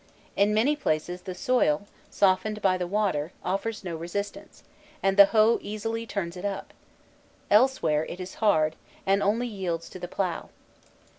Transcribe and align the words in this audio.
In 0.35 0.51
many 0.51 0.75
places, 0.75 1.21
the 1.21 1.35
soil, 1.35 1.85
softened 2.09 2.59
by 2.59 2.75
the 2.75 2.87
water, 2.87 3.33
offers 3.45 3.83
no 3.83 3.95
resistance, 3.95 4.63
and 5.03 5.15
the 5.15 5.25
hoe 5.25 5.59
easily 5.61 6.07
turns 6.07 6.35
it 6.35 6.43
up; 6.43 6.73
elsewhere 7.51 8.03
it 8.07 8.19
is 8.19 8.33
hard, 8.41 8.75
and 9.05 9.21
only 9.21 9.45
yields 9.45 9.89
to 9.89 9.99
the 9.99 10.07
plough. 10.07 10.49